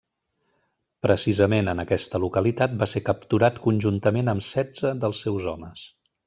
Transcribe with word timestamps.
Precisament 1.05 1.69
en 1.73 1.83
aquesta 1.83 2.21
localitat 2.23 2.73
va 2.79 2.87
ser 2.95 3.03
capturat 3.11 3.61
conjuntament 3.67 4.33
amb 4.35 4.47
setze 4.49 4.95
dels 5.05 5.23
seus 5.27 5.47
homes. 5.55 5.87